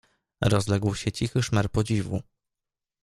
"Rozległ 0.41 0.95
się 0.95 1.11
cichy 1.11 1.43
szmer 1.43 1.69
podziwu." 1.69 2.21